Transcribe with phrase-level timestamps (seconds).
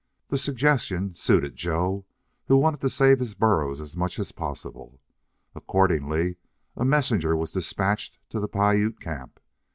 [0.29, 2.07] The suggestion suited Joe,
[2.47, 4.99] who wanted to save his burros as much as possible.
[5.53, 6.37] Accordingly,
[6.75, 9.39] a messenger was despatched to the Piute camp.